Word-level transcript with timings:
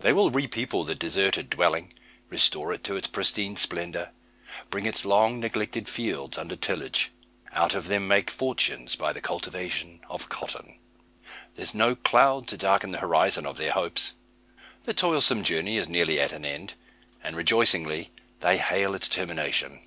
They 0.00 0.12
will 0.12 0.32
re 0.32 0.48
people 0.48 0.82
the 0.82 0.96
deserted 0.96 1.48
dwelling, 1.50 1.92
restore 2.30 2.72
it 2.72 2.82
to 2.82 2.96
its 2.96 3.06
pristine 3.06 3.54
splendour; 3.56 4.10
bring 4.70 4.86
its 4.86 5.04
long 5.04 5.38
neglected 5.38 5.88
fields 5.88 6.36
under 6.36 6.56
tillage 6.56 7.12
out 7.52 7.76
of 7.76 7.86
them 7.86 8.08
make 8.08 8.28
fortunes 8.28 8.96
by 8.96 9.12
the 9.12 9.20
cultivation 9.20 10.00
of 10.10 10.28
cotton. 10.28 10.80
There 11.54 11.62
is 11.62 11.76
no 11.76 11.94
cloud 11.94 12.48
to 12.48 12.56
darken 12.56 12.90
the 12.90 12.98
horizon 12.98 13.46
of 13.46 13.56
their 13.56 13.70
hopes. 13.70 14.14
The 14.82 14.92
toilsome 14.94 15.44
journey 15.44 15.76
is 15.76 15.86
nearly 15.88 16.20
at 16.20 16.32
an 16.32 16.44
end, 16.44 16.74
and 17.22 17.36
rejoicingly 17.36 18.10
they 18.40 18.56
hail 18.58 18.96
its 18.96 19.08
termination. 19.08 19.82